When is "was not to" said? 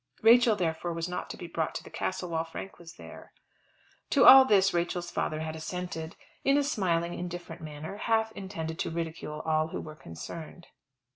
0.93-1.37